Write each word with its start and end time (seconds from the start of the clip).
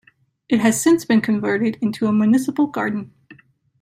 It 0.49 0.61
has 0.61 0.81
since 0.81 1.05
been 1.05 1.21
converted 1.21 1.77
into 1.79 2.07
a 2.07 2.11
municipal 2.11 2.65
garden. 2.65 3.11